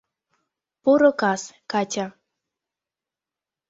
—Поро 0.83 1.11
кас, 1.19 1.41
Катя. 1.71 2.05